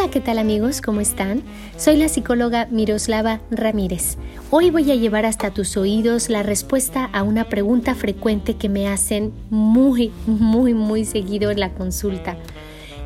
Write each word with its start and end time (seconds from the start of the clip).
Hola, 0.00 0.10
¿qué 0.10 0.20
tal 0.20 0.38
amigos? 0.38 0.80
¿Cómo 0.80 1.02
están? 1.02 1.42
Soy 1.76 1.98
la 1.98 2.08
psicóloga 2.08 2.66
Miroslava 2.70 3.42
Ramírez. 3.50 4.16
Hoy 4.48 4.70
voy 4.70 4.90
a 4.90 4.94
llevar 4.94 5.26
hasta 5.26 5.50
tus 5.50 5.76
oídos 5.76 6.30
la 6.30 6.42
respuesta 6.42 7.04
a 7.04 7.22
una 7.22 7.50
pregunta 7.50 7.94
frecuente 7.94 8.56
que 8.56 8.70
me 8.70 8.88
hacen 8.88 9.30
muy, 9.50 10.10
muy, 10.24 10.72
muy 10.72 11.04
seguido 11.04 11.50
en 11.50 11.60
la 11.60 11.74
consulta. 11.74 12.38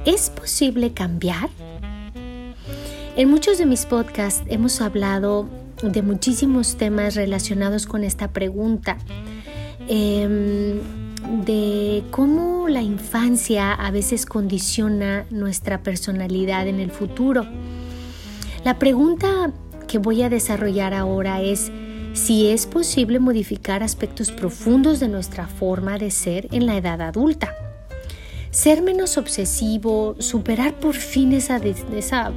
¿Es 0.04 0.30
posible 0.30 0.92
cambiar? 0.92 1.48
En 3.16 3.28
muchos 3.28 3.58
de 3.58 3.66
mis 3.66 3.86
podcasts 3.86 4.44
hemos 4.46 4.80
hablado 4.80 5.48
de 5.82 6.00
muchísimos 6.00 6.76
temas 6.76 7.16
relacionados 7.16 7.86
con 7.86 8.04
esta 8.04 8.28
pregunta. 8.28 8.98
Eh, 9.88 10.80
de 11.44 12.02
cómo 12.10 12.68
la 12.68 12.82
infancia 12.82 13.72
a 13.72 13.90
veces 13.90 14.26
condiciona 14.26 15.26
nuestra 15.30 15.82
personalidad 15.82 16.66
en 16.68 16.80
el 16.80 16.90
futuro. 16.90 17.46
La 18.64 18.78
pregunta 18.78 19.52
que 19.86 19.98
voy 19.98 20.22
a 20.22 20.28
desarrollar 20.28 20.94
ahora 20.94 21.42
es 21.42 21.70
si 22.14 22.46
es 22.46 22.66
posible 22.66 23.18
modificar 23.18 23.82
aspectos 23.82 24.30
profundos 24.30 25.00
de 25.00 25.08
nuestra 25.08 25.46
forma 25.46 25.98
de 25.98 26.10
ser 26.10 26.48
en 26.52 26.66
la 26.66 26.76
edad 26.76 27.00
adulta. 27.02 27.54
Ser 28.50 28.82
menos 28.82 29.18
obsesivo, 29.18 30.14
superar 30.20 30.78
por 30.78 30.94
fin 30.94 31.32
esa, 31.32 31.56
esa 31.56 32.32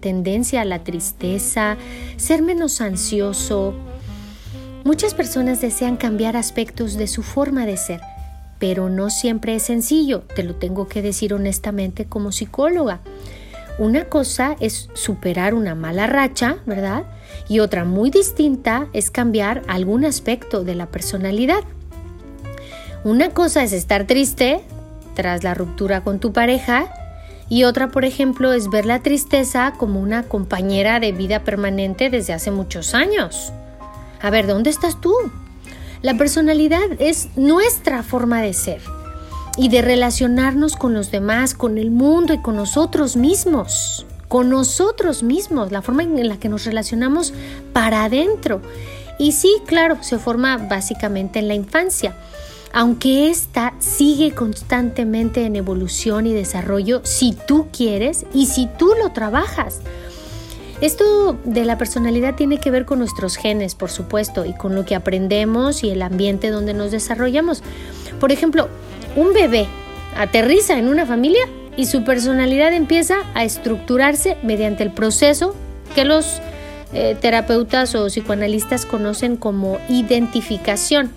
tendencia 0.00 0.60
a 0.60 0.64
la 0.66 0.84
tristeza, 0.84 1.78
ser 2.16 2.42
menos 2.42 2.82
ansioso. 2.82 3.74
Muchas 4.84 5.14
personas 5.14 5.60
desean 5.62 5.96
cambiar 5.96 6.36
aspectos 6.36 6.94
de 6.96 7.06
su 7.06 7.22
forma 7.22 7.64
de 7.64 7.78
ser, 7.78 8.00
pero 8.62 8.88
no 8.88 9.10
siempre 9.10 9.56
es 9.56 9.64
sencillo, 9.64 10.20
te 10.36 10.44
lo 10.44 10.54
tengo 10.54 10.86
que 10.86 11.02
decir 11.02 11.34
honestamente 11.34 12.04
como 12.04 12.30
psicóloga. 12.30 13.00
Una 13.76 14.04
cosa 14.04 14.54
es 14.60 14.88
superar 14.94 15.52
una 15.54 15.74
mala 15.74 16.06
racha, 16.06 16.58
¿verdad? 16.64 17.02
Y 17.48 17.58
otra 17.58 17.84
muy 17.84 18.10
distinta 18.10 18.86
es 18.92 19.10
cambiar 19.10 19.62
algún 19.66 20.04
aspecto 20.04 20.62
de 20.62 20.76
la 20.76 20.86
personalidad. 20.86 21.64
Una 23.02 23.30
cosa 23.30 23.64
es 23.64 23.72
estar 23.72 24.06
triste 24.06 24.60
tras 25.16 25.42
la 25.42 25.54
ruptura 25.54 26.04
con 26.04 26.20
tu 26.20 26.32
pareja 26.32 26.86
y 27.48 27.64
otra, 27.64 27.88
por 27.88 28.04
ejemplo, 28.04 28.52
es 28.52 28.70
ver 28.70 28.86
la 28.86 29.02
tristeza 29.02 29.72
como 29.76 29.98
una 29.98 30.22
compañera 30.22 31.00
de 31.00 31.10
vida 31.10 31.42
permanente 31.42 32.10
desde 32.10 32.32
hace 32.32 32.52
muchos 32.52 32.94
años. 32.94 33.52
A 34.20 34.30
ver, 34.30 34.46
¿dónde 34.46 34.70
estás 34.70 35.00
tú? 35.00 35.12
La 36.02 36.16
personalidad 36.16 36.82
es 36.98 37.28
nuestra 37.36 38.02
forma 38.02 38.42
de 38.42 38.54
ser 38.54 38.80
y 39.56 39.68
de 39.68 39.82
relacionarnos 39.82 40.74
con 40.74 40.94
los 40.94 41.12
demás, 41.12 41.54
con 41.54 41.78
el 41.78 41.92
mundo 41.92 42.34
y 42.34 42.42
con 42.42 42.56
nosotros 42.56 43.16
mismos. 43.16 44.04
Con 44.26 44.50
nosotros 44.50 45.22
mismos, 45.22 45.70
la 45.70 45.80
forma 45.80 46.02
en 46.02 46.28
la 46.28 46.38
que 46.38 46.48
nos 46.48 46.64
relacionamos 46.64 47.32
para 47.72 48.04
adentro. 48.04 48.62
Y 49.18 49.32
sí, 49.32 49.54
claro, 49.66 50.02
se 50.02 50.18
forma 50.18 50.56
básicamente 50.56 51.38
en 51.38 51.48
la 51.48 51.54
infancia 51.54 52.16
aunque 52.72 53.30
ésta 53.30 53.74
sigue 53.78 54.32
constantemente 54.32 55.44
en 55.44 55.56
evolución 55.56 56.26
y 56.26 56.32
desarrollo 56.32 57.02
si 57.04 57.36
tú 57.46 57.68
quieres 57.70 58.24
y 58.32 58.46
si 58.46 58.66
tú 58.78 58.94
lo 59.00 59.12
trabajas. 59.12 59.80
Esto 60.82 61.38
de 61.44 61.64
la 61.64 61.78
personalidad 61.78 62.34
tiene 62.34 62.58
que 62.58 62.72
ver 62.72 62.86
con 62.86 62.98
nuestros 62.98 63.36
genes, 63.36 63.76
por 63.76 63.88
supuesto, 63.88 64.44
y 64.44 64.52
con 64.52 64.74
lo 64.74 64.84
que 64.84 64.96
aprendemos 64.96 65.84
y 65.84 65.90
el 65.90 66.02
ambiente 66.02 66.50
donde 66.50 66.74
nos 66.74 66.90
desarrollamos. 66.90 67.62
Por 68.18 68.32
ejemplo, 68.32 68.68
un 69.14 69.32
bebé 69.32 69.68
aterriza 70.16 70.76
en 70.76 70.88
una 70.88 71.06
familia 71.06 71.48
y 71.76 71.86
su 71.86 72.02
personalidad 72.02 72.72
empieza 72.72 73.18
a 73.34 73.44
estructurarse 73.44 74.36
mediante 74.42 74.82
el 74.82 74.90
proceso 74.90 75.54
que 75.94 76.04
los 76.04 76.42
eh, 76.92 77.16
terapeutas 77.20 77.94
o 77.94 78.08
psicoanalistas 78.08 78.84
conocen 78.84 79.36
como 79.36 79.78
identificación. 79.88 81.12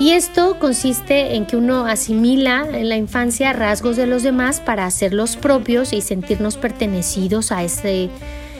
Y 0.00 0.10
esto 0.10 0.58
consiste 0.58 1.36
en 1.36 1.46
que 1.46 1.56
uno 1.56 1.86
asimila 1.86 2.66
en 2.72 2.88
la 2.88 2.96
infancia 2.96 3.52
rasgos 3.52 3.96
de 3.96 4.08
los 4.08 4.24
demás 4.24 4.58
para 4.58 4.84
hacerlos 4.84 5.36
propios 5.36 5.92
y 5.92 6.00
sentirnos 6.00 6.56
pertenecidos 6.56 7.52
a 7.52 7.62
ese 7.62 8.10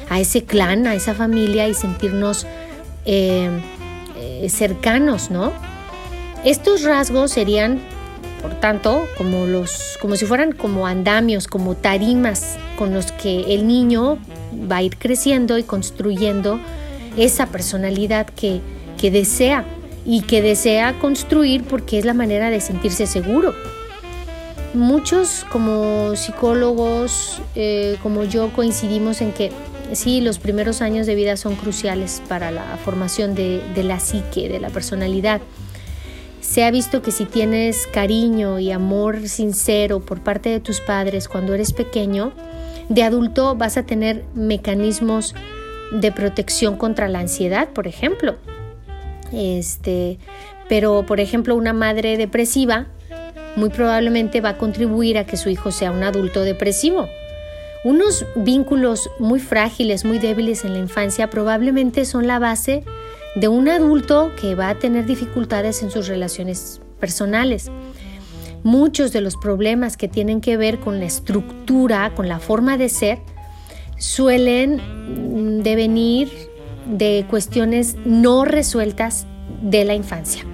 a 0.08 0.20
ese 0.20 0.44
clan, 0.44 0.86
a 0.86 0.94
esa 0.94 1.14
familia 1.14 1.68
y 1.68 1.74
sentirnos 1.74 2.46
eh, 3.04 3.50
eh, 4.16 4.48
cercanos, 4.48 5.30
¿no? 5.30 5.52
Estos 6.44 6.82
rasgos 6.82 7.30
serían, 7.30 7.80
por 8.42 8.54
tanto, 8.60 9.06
como, 9.16 9.46
los, 9.46 9.96
como 10.00 10.16
si 10.16 10.26
fueran 10.26 10.52
como 10.52 10.86
andamios, 10.86 11.46
como 11.48 11.74
tarimas 11.74 12.56
con 12.76 12.92
los 12.92 13.12
que 13.12 13.54
el 13.54 13.66
niño 13.66 14.18
va 14.70 14.76
a 14.76 14.82
ir 14.82 14.98
creciendo 14.98 15.58
y 15.58 15.62
construyendo 15.62 16.60
esa 17.16 17.46
personalidad 17.46 18.26
que, 18.26 18.60
que 19.00 19.10
desea 19.10 19.64
y 20.04 20.22
que 20.22 20.42
desea 20.42 20.98
construir 20.98 21.64
porque 21.64 21.98
es 21.98 22.04
la 22.04 22.14
manera 22.14 22.50
de 22.50 22.60
sentirse 22.60 23.06
seguro. 23.06 23.54
Muchos 24.74 25.46
como 25.50 26.16
psicólogos, 26.16 27.40
eh, 27.54 27.96
como 28.02 28.24
yo, 28.24 28.52
coincidimos 28.52 29.20
en 29.20 29.32
que 29.32 29.50
sí, 29.92 30.20
los 30.20 30.38
primeros 30.38 30.82
años 30.82 31.06
de 31.06 31.14
vida 31.14 31.36
son 31.36 31.56
cruciales 31.56 32.22
para 32.28 32.50
la 32.50 32.78
formación 32.84 33.34
de, 33.34 33.62
la 33.76 34.00
psique, 34.00 34.48
de 34.48 34.60
la 34.60 34.70
personalidad. 34.70 35.40
Se 36.40 36.64
ha 36.64 36.70
visto 36.70 37.02
que 37.02 37.10
si 37.10 37.24
tienes 37.24 37.86
cariño 37.86 38.58
y 38.58 38.70
amor 38.70 39.28
sincero 39.28 40.00
por 40.00 40.20
parte 40.20 40.50
de 40.50 40.60
tus 40.60 40.80
padres 40.80 41.28
cuando 41.28 41.54
eres 41.54 41.72
pequeño, 41.72 42.32
de 42.88 43.02
adulto 43.02 43.56
vas 43.56 43.76
a 43.76 43.84
tener 43.84 44.24
mecanismos 44.34 45.34
de 45.90 46.12
protección 46.12 46.76
contra 46.76 47.08
la 47.08 47.20
ansiedad, 47.20 47.68
por 47.70 47.86
ejemplo. 47.86 48.36
Este, 49.32 50.18
pero 50.68 51.04
por 51.06 51.18
ejemplo, 51.18 51.56
una 51.56 51.72
madre 51.72 52.16
depresiva 52.16 52.86
muy 53.56 53.70
probablemente 53.70 54.40
va 54.40 54.50
a 54.50 54.58
contribuir 54.58 55.16
a 55.18 55.24
que 55.24 55.36
su 55.36 55.48
hijo 55.48 55.70
sea 55.70 55.92
un 55.92 56.02
adulto 56.02 56.42
depresivo 56.42 57.08
unos 57.84 58.24
vínculos 58.34 59.10
muy 59.18 59.38
frágiles, 59.38 60.04
muy 60.04 60.18
débiles 60.18 60.64
en 60.64 60.72
la 60.72 60.78
infancia 60.78 61.28
probablemente 61.28 62.06
son 62.06 62.26
la 62.26 62.38
base 62.38 62.82
de 63.36 63.48
un 63.48 63.68
adulto 63.68 64.32
que 64.40 64.54
va 64.54 64.70
a 64.70 64.78
tener 64.78 65.04
dificultades 65.06 65.82
en 65.82 65.90
sus 65.90 66.08
relaciones 66.08 66.80
personales. 66.98 67.70
Muchos 68.62 69.12
de 69.12 69.20
los 69.20 69.36
problemas 69.36 69.98
que 69.98 70.08
tienen 70.08 70.40
que 70.40 70.56
ver 70.56 70.80
con 70.80 70.98
la 70.98 71.04
estructura, 71.04 72.14
con 72.14 72.28
la 72.28 72.38
forma 72.38 72.78
de 72.78 72.88
ser, 72.88 73.20
suelen 73.98 75.62
devenir 75.62 76.30
de 76.86 77.26
cuestiones 77.28 77.96
no 78.06 78.46
resueltas 78.46 79.26
de 79.60 79.84
la 79.84 79.94
infancia. 79.94 80.44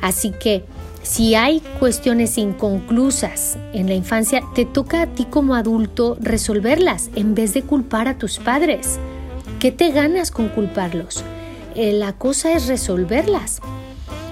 Así 0.00 0.30
que 0.30 0.64
si 1.02 1.34
hay 1.34 1.60
cuestiones 1.78 2.38
inconclusas 2.38 3.56
en 3.72 3.88
la 3.88 3.94
infancia, 3.94 4.42
te 4.54 4.64
toca 4.64 5.02
a 5.02 5.06
ti 5.06 5.24
como 5.24 5.54
adulto 5.54 6.16
resolverlas 6.20 7.10
en 7.14 7.34
vez 7.34 7.54
de 7.54 7.62
culpar 7.62 8.08
a 8.08 8.18
tus 8.18 8.38
padres. 8.38 8.98
¿Qué 9.58 9.72
te 9.72 9.90
ganas 9.90 10.30
con 10.30 10.48
culparlos? 10.48 11.24
Eh, 11.74 11.92
la 11.92 12.12
cosa 12.12 12.52
es 12.52 12.66
resolverlas. 12.66 13.60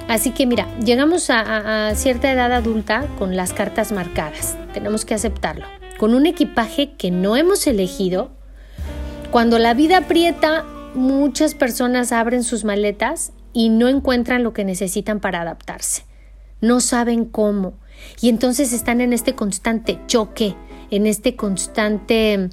Así 0.09 0.31
que 0.31 0.47
mira, 0.47 0.69
llegamos 0.79 1.31
a, 1.31 1.89
a 1.89 1.95
cierta 1.95 2.31
edad 2.31 2.53
adulta 2.53 3.07
con 3.19 3.37
las 3.37 3.53
cartas 3.53 3.91
marcadas. 3.93 4.57
Tenemos 4.73 5.05
que 5.05 5.15
aceptarlo. 5.15 5.67
Con 5.99 6.15
un 6.15 6.27
equipaje 6.27 6.93
que 6.97 7.11
no 7.11 7.37
hemos 7.37 7.67
elegido. 7.67 8.31
Cuando 9.31 9.59
la 9.59 9.75
vida 9.75 9.99
aprieta, 9.99 10.65
muchas 10.95 11.55
personas 11.55 12.13
abren 12.13 12.45
sus 12.45 12.65
maletas 12.65 13.33
y 13.53 13.69
no 13.69 13.89
encuentran 13.89 14.43
lo 14.43 14.53
que 14.53 14.65
necesitan 14.65 15.19
para 15.21 15.41
adaptarse 15.41 16.06
no 16.61 16.81
saben 16.81 17.25
cómo. 17.25 17.75
Y 18.21 18.29
entonces 18.29 18.73
están 18.73 19.01
en 19.01 19.13
este 19.13 19.35
constante 19.35 19.99
choque, 20.07 20.55
en 20.91 21.07
este 21.07 21.37
constante 21.37 22.51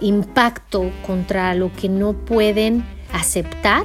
impacto 0.00 0.90
contra 1.06 1.54
lo 1.54 1.72
que 1.72 1.88
no 1.88 2.12
pueden 2.12 2.84
aceptar 3.12 3.84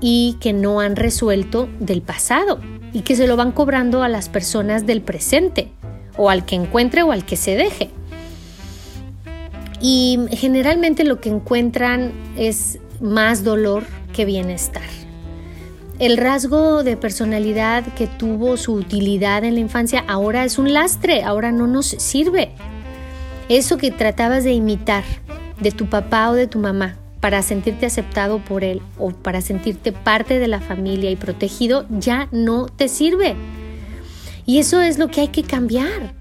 y 0.00 0.36
que 0.40 0.52
no 0.52 0.80
han 0.80 0.96
resuelto 0.96 1.68
del 1.80 2.02
pasado 2.02 2.60
y 2.92 3.00
que 3.00 3.16
se 3.16 3.26
lo 3.26 3.36
van 3.36 3.52
cobrando 3.52 4.02
a 4.02 4.08
las 4.08 4.28
personas 4.28 4.86
del 4.86 5.02
presente 5.02 5.72
o 6.16 6.30
al 6.30 6.44
que 6.44 6.56
encuentre 6.56 7.02
o 7.02 7.12
al 7.12 7.24
que 7.24 7.36
se 7.36 7.56
deje. 7.56 7.90
Y 9.80 10.18
generalmente 10.30 11.04
lo 11.04 11.20
que 11.20 11.28
encuentran 11.28 12.12
es 12.36 12.78
más 13.00 13.44
dolor 13.44 13.84
que 14.12 14.24
bienestar. 14.24 15.05
El 15.98 16.18
rasgo 16.18 16.84
de 16.84 16.98
personalidad 16.98 17.82
que 17.94 18.06
tuvo 18.06 18.58
su 18.58 18.74
utilidad 18.74 19.44
en 19.44 19.54
la 19.54 19.60
infancia 19.60 20.04
ahora 20.06 20.44
es 20.44 20.58
un 20.58 20.74
lastre, 20.74 21.22
ahora 21.22 21.52
no 21.52 21.66
nos 21.66 21.86
sirve. 21.86 22.50
Eso 23.48 23.78
que 23.78 23.90
tratabas 23.90 24.44
de 24.44 24.52
imitar 24.52 25.04
de 25.58 25.70
tu 25.70 25.86
papá 25.86 26.28
o 26.28 26.34
de 26.34 26.48
tu 26.48 26.58
mamá 26.58 26.96
para 27.20 27.40
sentirte 27.40 27.86
aceptado 27.86 28.44
por 28.44 28.62
él 28.62 28.82
o 28.98 29.10
para 29.10 29.40
sentirte 29.40 29.90
parte 29.90 30.38
de 30.38 30.48
la 30.48 30.60
familia 30.60 31.10
y 31.10 31.16
protegido 31.16 31.86
ya 31.88 32.28
no 32.30 32.66
te 32.66 32.88
sirve. 32.88 33.34
Y 34.44 34.58
eso 34.58 34.82
es 34.82 34.98
lo 34.98 35.08
que 35.08 35.22
hay 35.22 35.28
que 35.28 35.44
cambiar. 35.44 36.12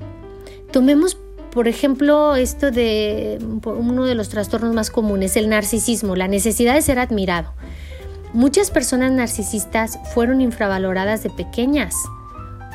Tomemos, 0.71 1.17
por 1.51 1.67
ejemplo, 1.67 2.35
esto 2.37 2.71
de 2.71 3.39
uno 3.65 4.05
de 4.05 4.15
los 4.15 4.29
trastornos 4.29 4.73
más 4.73 4.89
comunes, 4.89 5.35
el 5.35 5.49
narcisismo, 5.49 6.15
la 6.15 6.29
necesidad 6.29 6.75
de 6.75 6.81
ser 6.81 6.97
admirado. 6.97 7.51
Muchas 8.35 8.69
personas 8.69 9.13
narcisistas 9.13 9.97
fueron 10.13 10.41
infravaloradas 10.41 11.23
de 11.23 11.29
pequeñas. 11.29 11.95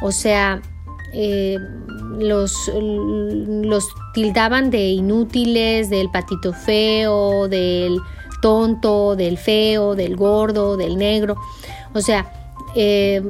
O 0.00 0.10
sea, 0.10 0.62
eh, 1.12 1.58
los, 2.18 2.70
los 2.74 3.88
tildaban 4.14 4.70
de 4.70 4.88
inútiles, 4.88 5.90
del 5.90 6.10
patito 6.10 6.54
feo, 6.54 7.46
del 7.46 7.98
tonto, 8.40 9.16
del 9.16 9.36
feo, 9.36 9.94
del 9.94 10.16
gordo, 10.16 10.78
del 10.78 10.96
negro. 10.96 11.36
O 11.92 12.00
sea, 12.00 12.32
eh, 12.74 13.22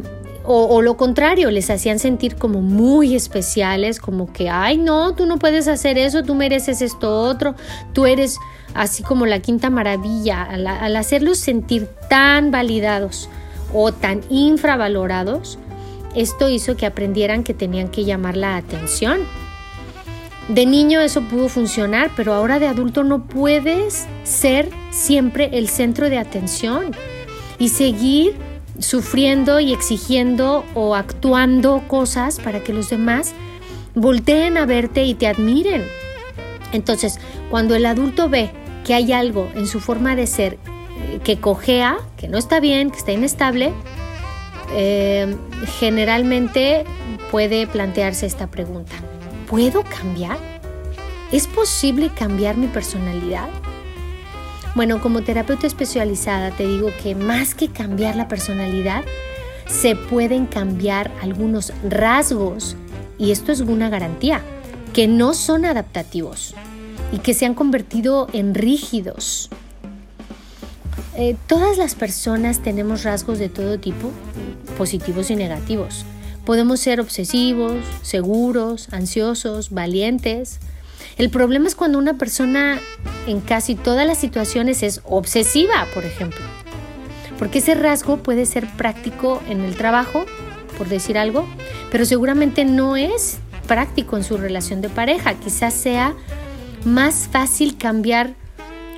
o, 0.44 0.82
lo 0.82 0.96
contrario, 0.96 1.50
les 1.50 1.68
hacían 1.68 1.98
sentir 1.98 2.36
como 2.36 2.60
muy 2.60 3.14
especiales, 3.14 4.00
como 4.00 4.32
que, 4.32 4.48
ay, 4.48 4.78
no, 4.78 5.14
tú 5.14 5.26
no 5.26 5.38
puedes 5.38 5.68
hacer 5.68 5.98
eso, 5.98 6.22
tú 6.22 6.34
mereces 6.34 6.80
esto 6.80 7.22
otro, 7.22 7.54
tú 7.92 8.06
eres 8.06 8.38
así 8.74 9.02
como 9.02 9.26
la 9.26 9.40
quinta 9.40 9.70
maravilla, 9.70 10.42
al, 10.42 10.96
hacerlos 10.96 11.38
sentir 11.38 11.88
tan 12.08 12.50
validados 12.50 13.28
o 13.72 13.92
tan 13.92 14.22
infravalorados, 14.28 15.58
esto 16.14 16.48
hizo 16.48 16.76
que 16.76 16.86
aprendieran 16.86 17.44
que 17.44 17.54
tenían 17.54 17.88
que 17.88 18.04
llamar 18.04 18.36
la 18.36 18.56
atención. 18.56 19.20
De 20.48 20.66
niño 20.66 21.00
eso 21.00 21.22
pudo 21.22 21.48
funcionar, 21.48 22.10
pero 22.16 22.34
ahora 22.34 22.58
de 22.58 22.66
adulto 22.66 23.04
no 23.04 23.24
puedes 23.24 24.06
ser 24.24 24.70
siempre 24.90 25.50
el 25.52 25.68
centro 25.68 26.10
de 26.10 26.18
atención 26.18 26.90
y 27.58 27.68
seguir 27.68 28.34
sufriendo 28.80 29.60
y 29.60 29.72
exigiendo 29.72 30.64
o 30.74 30.96
actuando 30.96 31.84
cosas 31.86 32.40
para 32.40 32.60
que 32.60 32.72
los 32.72 32.90
demás 32.90 33.32
volteen 33.94 34.56
a 34.56 34.66
verte 34.66 35.04
y 35.04 35.14
te 35.14 35.28
admiren. 35.28 35.84
Entonces, 36.72 37.18
cuando 37.50 37.74
el 37.74 37.86
adulto 37.86 38.28
ve 38.28 38.50
que 38.84 38.94
hay 38.94 39.12
algo 39.12 39.48
en 39.54 39.66
su 39.66 39.80
forma 39.80 40.16
de 40.16 40.26
ser 40.26 40.54
eh, 40.54 41.20
que 41.22 41.38
cojea, 41.38 41.98
que 42.16 42.28
no 42.28 42.38
está 42.38 42.60
bien, 42.60 42.90
que 42.90 42.98
está 42.98 43.12
inestable, 43.12 43.72
eh, 44.72 45.36
generalmente 45.78 46.84
puede 47.30 47.66
plantearse 47.66 48.26
esta 48.26 48.46
pregunta. 48.48 48.94
¿Puedo 49.48 49.82
cambiar? 49.82 50.38
¿Es 51.32 51.46
posible 51.46 52.10
cambiar 52.10 52.56
mi 52.56 52.66
personalidad? 52.66 53.48
Bueno, 54.74 55.00
como 55.00 55.22
terapeuta 55.22 55.66
especializada 55.66 56.52
te 56.52 56.66
digo 56.66 56.90
que 57.02 57.14
más 57.14 57.54
que 57.54 57.68
cambiar 57.68 58.14
la 58.14 58.28
personalidad, 58.28 59.02
se 59.66 59.96
pueden 59.96 60.46
cambiar 60.46 61.10
algunos 61.22 61.72
rasgos, 61.88 62.76
y 63.18 63.30
esto 63.32 63.52
es 63.52 63.60
una 63.60 63.88
garantía, 63.88 64.42
que 64.92 65.06
no 65.06 65.34
son 65.34 65.64
adaptativos 65.64 66.54
y 67.12 67.18
que 67.18 67.34
se 67.34 67.46
han 67.46 67.54
convertido 67.54 68.28
en 68.32 68.54
rígidos. 68.54 69.50
Eh, 71.16 71.36
todas 71.46 71.76
las 71.76 71.94
personas 71.94 72.62
tenemos 72.62 73.02
rasgos 73.02 73.38
de 73.38 73.48
todo 73.48 73.78
tipo, 73.78 74.10
positivos 74.78 75.30
y 75.30 75.36
negativos. 75.36 76.04
Podemos 76.44 76.80
ser 76.80 77.00
obsesivos, 77.00 77.76
seguros, 78.02 78.88
ansiosos, 78.92 79.70
valientes. 79.70 80.60
El 81.18 81.30
problema 81.30 81.68
es 81.68 81.74
cuando 81.74 81.98
una 81.98 82.14
persona 82.14 82.80
en 83.26 83.40
casi 83.40 83.74
todas 83.74 84.06
las 84.06 84.18
situaciones 84.18 84.82
es 84.82 85.02
obsesiva, 85.04 85.86
por 85.92 86.04
ejemplo. 86.04 86.40
Porque 87.38 87.58
ese 87.58 87.74
rasgo 87.74 88.18
puede 88.18 88.46
ser 88.46 88.66
práctico 88.76 89.42
en 89.48 89.60
el 89.60 89.76
trabajo, 89.76 90.24
por 90.78 90.88
decir 90.88 91.18
algo, 91.18 91.46
pero 91.90 92.04
seguramente 92.04 92.64
no 92.64 92.96
es 92.96 93.38
práctico 93.66 94.16
en 94.16 94.24
su 94.24 94.36
relación 94.36 94.80
de 94.80 94.88
pareja. 94.88 95.34
Quizás 95.34 95.74
sea 95.74 96.14
más 96.84 97.28
fácil 97.30 97.76
cambiar 97.76 98.34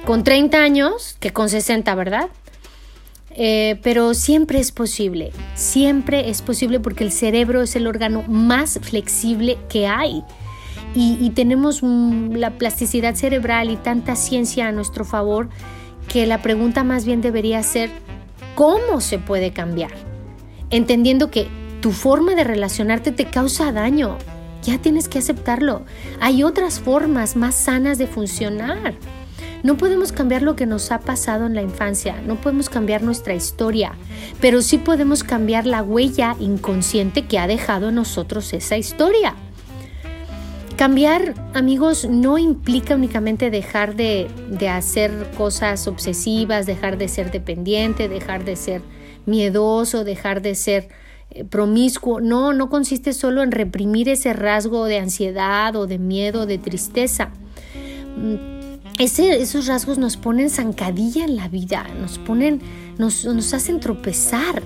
con 0.05 0.25
30 0.25 0.59
años 0.59 1.17
que 1.21 1.33
con 1.33 1.49
60, 1.49 1.95
¿verdad? 1.95 2.29
Eh, 3.35 3.81
pero 3.83 4.13
siempre 4.15 4.59
es 4.59 4.73
posible, 4.73 5.33
siempre 5.55 6.29
es 6.29 6.43
posible 6.43 6.81
porque 6.81 7.05
el 7.05 7.13
cerebro 7.13 7.63
es 7.63 7.77
el 7.77 7.87
órgano 7.87 8.23
más 8.29 8.79
flexible 8.83 9.59
que 9.69 9.87
hay. 9.87 10.23
Y, 10.95 11.31
tenemos 11.31 11.83
la 11.83 12.51
plasticidad 12.59 13.15
cerebral 13.15 13.71
y 13.71 13.77
tanta 13.77 14.15
ciencia 14.15 14.69
a 14.69 14.73
nuestro 14.73 15.07
favor 15.07 15.49
que 16.07 16.27
la 16.27 16.43
pregunta 16.43 16.85
más 16.85 17.07
bien 17.07 17.23
debería 17.23 17.63
ser, 17.63 17.89
¿cómo 18.55 19.01
se 19.01 19.19
puede 19.19 19.55
cambiar? 19.55 19.93
Entendiendo 20.69 21.31
que 21.31 21.49
tu 21.81 21.93
forma 21.93 22.35
de 22.35 22.45
relacionarte 22.45 23.11
te 23.11 23.25
causa 23.25 23.73
daño, 23.73 24.19
ya 24.63 24.79
tienes 24.79 25.09
que 25.09 25.19
aceptarlo. 25.19 25.83
Hay 26.21 26.43
otras 26.43 26.81
formas 26.81 27.37
más 27.37 27.55
sanas 27.55 27.99
de 27.99 28.07
funcionar. 28.07 28.95
No 29.63 29.77
podemos 29.77 30.11
cambiar 30.11 30.43
lo 30.43 30.57
que 30.57 30.67
nos 30.67 30.91
ha 30.91 30.99
pasado 30.99 31.47
en 31.47 31.55
la 31.55 31.63
infancia, 31.63 32.21
no 32.27 32.35
podemos 32.35 32.69
cambiar 32.69 33.03
nuestra 33.03 33.35
historia, 33.35 33.93
pero 34.41 34.61
sí 34.61 34.79
podemos 34.79 35.23
cambiar 35.23 35.67
la 35.67 35.85
huella 35.85 36.35
inconsciente 36.41 37.27
que 37.27 37.39
ha 37.39 37.47
dejado 37.47 37.91
en 37.91 37.95
nosotros 37.95 38.53
esa 38.55 38.77
historia. 38.77 39.37
Cambiar, 40.77 41.35
amigos, 41.55 42.09
no 42.09 42.39
implica 42.39 42.97
únicamente 42.97 43.51
dejar 43.51 43.95
de, 43.95 44.29
hacer 44.69 45.31
cosas 45.37 45.87
obsesivas, 45.87 46.67
dejar 46.67 46.99
de 46.99 47.07
ser 47.07 47.31
dependiente, 47.31 48.09
dejar 48.09 48.45
de 48.45 48.57
ser 48.57 48.83
miedoso, 49.25 50.03
dejar 50.03 50.43
de 50.43 50.57
ser 50.57 50.89
promiscuo. 51.49 52.21
No, 52.21 52.53
no 52.53 52.69
consiste 52.69 53.13
solo 53.13 53.43
en 53.43 53.53
reprimir 53.53 54.09
ese 54.09 54.33
rasgo 54.33 54.85
de 54.85 54.99
ansiedad 54.99 55.75
o 55.77 55.87
de 55.87 55.99
miedo, 55.99 56.43
o 56.43 56.47
de 56.47 56.59
tristeza. 56.59 57.31
Mm, 58.17 58.53
esos 58.99 59.67
rasgos 59.67 59.99
nos 59.99 60.17
ponen 60.17 60.51
zancadilla 60.51 61.25
en 61.25 61.37
la 61.37 61.49
vida, 61.49 61.87
nos 62.01 62.19
ponen, 62.19 62.61
nos 62.99 63.55
hacen 63.55 63.81
tropezar 63.81 64.63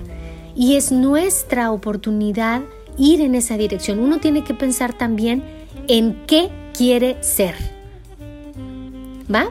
y 0.55 0.75
es 0.75 0.91
nuestra 0.91 1.71
oportunidad 1.71 2.61
ir 2.97 3.21
en 3.21 3.35
esa 3.35 3.57
dirección. 3.57 3.99
Uno 3.99 4.19
tiene 4.19 4.43
que 4.43 4.53
pensar 4.53 4.97
también 4.97 5.43
en 5.87 6.25
qué 6.27 6.49
quiere 6.73 7.21
ser. 7.23 7.55
¿Va? 9.33 9.49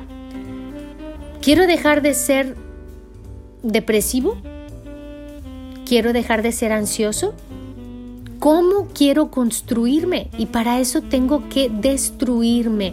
¿Quiero 1.40 1.66
dejar 1.66 2.02
de 2.02 2.14
ser 2.14 2.56
depresivo? 3.62 4.36
¿Quiero 5.86 6.12
dejar 6.12 6.42
de 6.42 6.52
ser 6.52 6.72
ansioso? 6.72 7.34
¿Cómo 8.38 8.88
quiero 8.92 9.30
construirme? 9.30 10.28
Y 10.36 10.46
para 10.46 10.80
eso 10.80 11.00
tengo 11.00 11.48
que 11.48 11.70
destruirme 11.70 12.92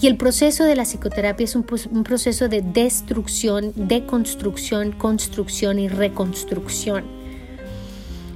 y 0.00 0.06
el 0.06 0.16
proceso 0.16 0.64
de 0.64 0.76
la 0.76 0.84
psicoterapia 0.84 1.44
es 1.44 1.56
un, 1.56 1.64
proceso 1.64 2.48
de 2.48 2.62
destrucción, 2.62 3.72
deconstrucción, 3.74 4.92
construcción 4.92 5.80
y 5.80 5.88
reconstrucción. 5.88 7.04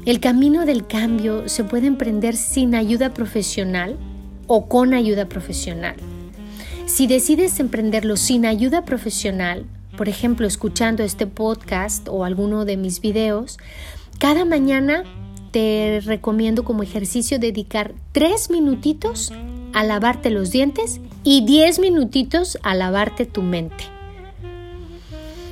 El 0.04 0.18
camino 0.18 0.66
del 0.66 0.88
cambio 0.88 1.48
se 1.48 1.62
puede 1.62 1.86
emprender 1.86 2.34
sin 2.34 2.74
ayuda 2.74 3.14
profesional 3.14 3.96
o 4.48 4.68
con 4.68 4.92
ayuda 4.92 5.28
profesional. 5.28 5.94
Si 6.86 7.06
decides 7.06 7.60
emprenderlo 7.60 8.16
sin 8.16 8.44
ayuda 8.44 8.84
profesional, 8.84 9.64
por 9.96 10.08
ejemplo, 10.08 10.46
escuchando 10.46 11.02
este 11.02 11.26
podcast 11.26 12.08
o 12.08 12.24
alguno 12.24 12.64
de 12.64 12.76
mis 12.76 13.00
videos, 13.00 13.58
cada 14.18 14.44
mañana 14.44 15.04
te 15.50 16.00
recomiendo 16.04 16.64
como 16.64 16.82
ejercicio 16.82 17.38
dedicar 17.38 17.92
tres 18.12 18.50
minutitos 18.50 19.32
a 19.72 19.84
lavarte 19.84 20.30
los 20.30 20.50
dientes 20.50 21.00
y 21.24 21.44
10 21.44 21.78
minutitos 21.78 22.58
a 22.62 22.74
lavarte 22.74 23.26
tu 23.26 23.42
mente. 23.42 23.84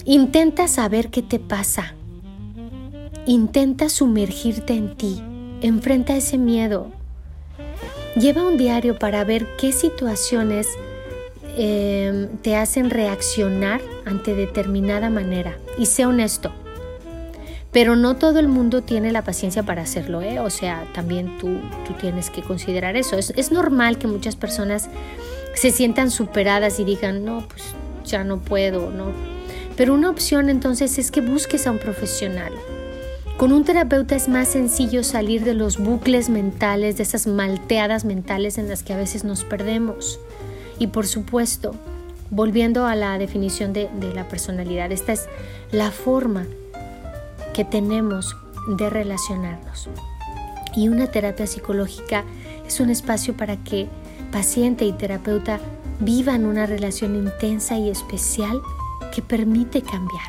Intenta 0.04 0.68
saber 0.68 1.11
qué 1.11 1.23
te 1.23 1.38
pasa. 1.38 1.94
Intenta 3.26 3.88
sumergirte 3.88 4.73
en 4.73 4.97
ti. 4.97 5.23
Enfrenta 5.61 6.16
ese 6.16 6.38
miedo. 6.38 6.90
Lleva 8.16 8.42
un 8.42 8.56
diario 8.56 8.99
para 8.99 9.23
ver 9.25 9.47
qué 9.56 9.73
situaciones 9.73 10.66
em, 11.62 12.29
te 12.38 12.57
hacen 12.57 12.88
reaccionar 12.88 13.83
ante 14.07 14.35
determinada 14.35 15.11
manera. 15.11 15.59
Y 15.76 15.87
sé 15.87 16.07
honesto. 16.07 16.52
Pero 17.71 17.97
no 17.97 18.17
todo 18.17 18.40
el 18.40 18.49
mundo 18.49 18.83
tiene 18.83 19.12
la 19.12 19.23
paciencia 19.23 19.62
para 19.62 19.83
hacerlo, 19.83 20.23
¿eh? 20.23 20.40
O 20.40 20.50
sea, 20.50 20.85
también 20.93 21.38
tú, 21.38 21.59
tú 21.87 21.93
tienes 22.00 22.31
que 22.31 22.43
considerar 22.43 22.97
eso. 22.97 23.17
Es, 23.17 23.52
normal 23.52 23.99
que 23.99 24.07
muchas 24.07 24.37
personas 24.37 24.88
se 25.55 25.71
sientan 25.71 26.11
superadas 26.11 26.81
y 26.81 26.85
digan, 26.85 27.25
no, 27.25 27.47
pues 27.47 27.62
ya 28.05 28.25
no 28.25 28.38
puedo, 28.38 28.90
¿no? 28.90 29.12
Pero 29.76 29.95
una 29.95 30.11
opción 30.11 30.49
entonces 30.49 30.99
es 30.99 31.11
que 31.11 31.21
busques 31.21 31.67
a 31.67 31.71
un 31.71 31.79
profesional. 31.79 32.52
Con 33.37 33.52
un 33.52 33.64
terapeuta 33.64 34.17
es 34.17 34.29
más 34.29 34.49
sencillo 34.49 35.05
salir 35.05 35.45
de 35.45 35.55
los 35.55 35.79
bucles 35.79 36.29
mentales, 36.29 36.97
de 36.97 37.05
esas 37.05 37.26
malteadas 37.26 38.05
mentales 38.05 38.59
en 38.59 38.69
las 38.69 38.83
que 38.83 38.93
a 38.93 38.97
veces 38.97 39.25
nos 39.25 39.45
perdemos. 39.45 40.19
Y 40.80 40.87
por 40.88 41.06
supuesto, 41.06 41.75
volviendo 42.30 42.87
a 42.87 42.96
la 42.96 43.18
definición 43.18 43.72
de, 43.75 43.90
la 44.14 44.26
personalidad, 44.28 44.90
esta 44.90 45.12
es 45.12 45.28
la 45.70 45.90
forma 45.90 46.46
que 47.52 47.66
tenemos 47.66 48.34
de 48.78 48.88
relacionarnos. 48.88 49.90
Y 50.75 50.88
una 50.88 51.08
terapia 51.08 51.46
psicológica 51.46 52.25
es 52.66 52.80
un 52.80 52.88
espacio 52.88 53.37
para 53.37 53.62
que 53.62 53.88
paciente 54.32 54.87
y 54.87 54.92
terapeuta 54.92 55.60
vivan 56.00 56.46
una 56.46 56.64
relación 56.64 57.14
intensa 57.14 57.76
y 57.76 57.90
especial 57.90 58.62
que 59.14 59.20
permite 59.20 59.82
cambiar. 59.82 60.25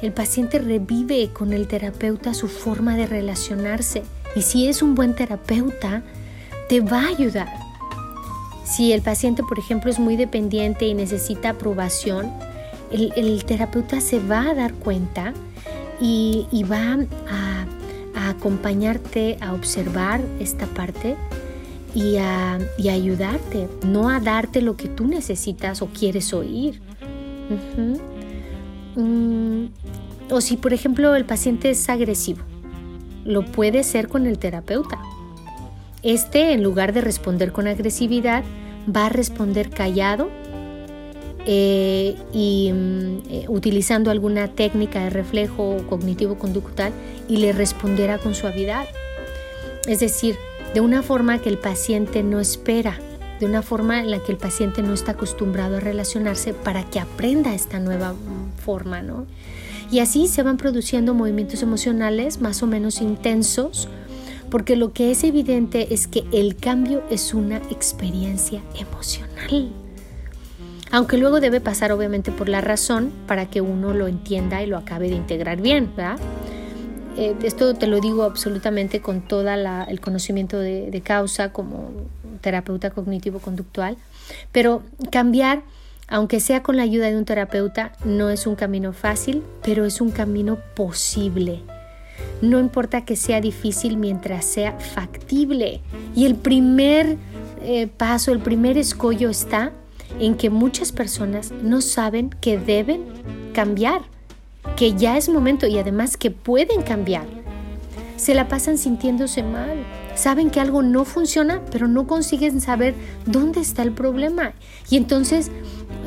El 0.00 0.12
paciente 0.12 0.60
revive 0.60 1.30
con 1.32 1.52
el 1.52 1.66
terapeuta 1.66 2.34
su 2.34 2.46
forma 2.46 2.94
de 2.94 3.06
relacionarse 3.06 4.04
y 4.36 4.42
si 4.42 4.68
es 4.68 4.80
un 4.80 4.94
buen 4.94 5.16
terapeuta, 5.16 6.04
te 6.68 6.80
va 6.80 7.00
a 7.00 7.08
ayudar. 7.08 7.63
Si 8.64 8.92
el 8.92 9.02
paciente, 9.02 9.42
por 9.42 9.58
ejemplo, 9.58 9.90
es 9.90 9.98
muy 9.98 10.16
dependiente 10.16 10.86
y 10.86 10.94
necesita 10.94 11.50
aprobación, 11.50 12.32
el, 12.90 13.44
terapeuta 13.44 14.00
se 14.00 14.20
va 14.20 14.50
a 14.50 14.54
dar 14.54 14.72
cuenta 14.74 15.34
y, 16.00 16.64
va 16.70 16.98
a, 17.28 17.66
acompañarte 18.30 19.36
a 19.40 19.52
observar 19.52 20.20
esta 20.40 20.66
parte 20.66 21.16
y 21.94 22.16
a, 22.16 22.58
ayudarte, 22.90 23.68
no 23.86 24.08
a 24.08 24.20
darte 24.20 24.62
lo 24.62 24.76
que 24.76 24.88
tú 24.88 25.06
necesitas 25.06 25.82
o 25.82 25.86
quieres 25.88 26.32
oír. 26.32 26.80
Mm, 28.96 29.66
o 30.30 30.40
si, 30.40 30.56
por 30.56 30.72
ejemplo, 30.72 31.14
el 31.14 31.26
paciente 31.26 31.70
es 31.70 31.88
agresivo, 31.88 32.40
lo 33.24 33.44
puede 33.44 33.84
ser 33.84 34.08
con 34.08 34.26
el 34.26 34.38
terapeuta. 34.38 34.98
Este, 36.04 36.52
en 36.52 36.62
lugar 36.62 36.92
de 36.92 37.00
responder 37.00 37.50
con 37.50 37.66
agresividad, 37.66 38.44
va 38.94 39.06
a 39.06 39.08
responder 39.08 39.70
callado 39.70 40.28
eh, 41.46 42.14
y 42.32 42.70
mm, 42.72 43.18
eh, 43.30 43.44
utilizando 43.48 44.10
alguna 44.10 44.48
técnica 44.48 45.02
de 45.02 45.10
reflejo 45.10 45.78
cognitivo-conductual 45.88 46.92
y 47.28 47.38
le 47.38 47.52
responderá 47.52 48.18
con 48.18 48.34
suavidad. 48.34 48.86
Es 49.86 50.00
decir, 50.00 50.36
de 50.74 50.80
una 50.80 51.02
forma 51.02 51.38
que 51.38 51.48
el 51.48 51.58
paciente 51.58 52.22
no 52.22 52.38
espera, 52.38 52.98
de 53.40 53.46
una 53.46 53.62
forma 53.62 54.00
en 54.00 54.10
la 54.10 54.18
que 54.18 54.32
el 54.32 54.38
paciente 54.38 54.82
no 54.82 54.92
está 54.92 55.12
acostumbrado 55.12 55.78
a 55.78 55.80
relacionarse 55.80 56.52
para 56.52 56.84
que 56.84 57.00
aprenda 57.00 57.54
esta 57.54 57.80
nueva 57.80 58.14
forma, 58.62 59.02
¿no? 59.02 59.26
Y 59.90 60.00
así 60.00 60.28
se 60.28 60.42
van 60.42 60.56
produciendo 60.56 61.14
movimientos 61.14 61.62
emocionales 61.62 62.40
más 62.40 62.62
o 62.62 62.66
menos 62.66 63.00
intensos, 63.00 63.88
porque 64.54 64.76
lo 64.76 64.92
que 64.92 65.10
es 65.10 65.24
evidente 65.24 65.92
es 65.92 66.06
que 66.06 66.22
el 66.30 66.54
cambio 66.54 67.02
es 67.10 67.34
una 67.34 67.56
experiencia 67.56 68.62
emocional 68.78 69.72
aunque 70.92 71.18
luego 71.18 71.40
debe 71.40 71.60
pasar 71.60 71.90
obviamente 71.90 72.30
por 72.30 72.48
la 72.48 72.60
razón 72.60 73.10
para 73.26 73.46
que 73.46 73.60
uno 73.60 73.92
lo 73.92 74.06
entienda 74.06 74.62
y 74.62 74.66
lo 74.66 74.78
acabe 74.78 75.08
de 75.08 75.16
integrar 75.16 75.60
bien, 75.60 75.90
¿verdad? 75.96 76.20
Eh, 77.16 77.34
esto 77.42 77.74
te 77.74 77.88
lo 77.88 77.98
digo 77.98 78.22
absolutamente 78.22 79.00
con 79.00 79.22
todo 79.22 79.44
el 79.50 80.00
conocimiento 80.00 80.60
de, 80.60 80.88
de 80.88 81.00
causa 81.00 81.52
como 81.52 81.90
terapeuta 82.40 82.90
cognitivo-conductual, 82.90 83.96
pero 84.52 84.84
cambiar, 85.10 85.64
aunque 86.06 86.38
sea 86.38 86.62
con 86.62 86.76
la 86.76 86.84
ayuda 86.84 87.10
de 87.10 87.16
un 87.16 87.24
terapeuta, 87.24 87.90
no 88.04 88.30
es 88.30 88.46
un 88.46 88.54
camino 88.54 88.92
fácil, 88.92 89.42
pero 89.64 89.84
es 89.84 90.00
un 90.00 90.12
camino 90.12 90.58
posible. 90.76 91.60
No 92.44 92.60
importa 92.60 93.04
que 93.04 93.16
sea 93.16 93.40
difícil 93.40 93.96
mientras 93.96 94.44
sea 94.44 94.78
factible. 94.78 95.80
Y 96.14 96.26
el 96.26 96.34
primer 96.34 97.16
eh, 97.62 97.86
paso, 97.86 98.32
el 98.32 98.40
primer 98.40 98.76
escollo 98.76 99.30
está 99.30 99.72
en 100.20 100.36
que 100.36 100.50
muchas 100.50 100.92
personas 100.92 101.52
no 101.62 101.80
saben 101.80 102.28
que 102.28 102.58
deben 102.58 103.04
cambiar, 103.54 104.02
que 104.76 104.92
ya 104.92 105.16
es 105.16 105.30
momento 105.30 105.66
y 105.66 105.78
además 105.78 106.18
que 106.18 106.30
pueden 106.30 106.82
cambiar. 106.82 107.24
Se 108.16 108.34
la 108.34 108.46
pasan 108.48 108.76
sintiéndose 108.76 109.42
mal, 109.42 109.78
saben 110.14 110.50
que 110.50 110.60
algo 110.60 110.82
no 110.82 111.04
funciona, 111.04 111.62
pero 111.72 111.88
no 111.88 112.06
consiguen 112.06 112.60
saber 112.60 112.94
dónde 113.26 113.60
está 113.60 113.82
el 113.82 113.92
problema. 113.92 114.52
Y 114.90 114.98
entonces 114.98 115.50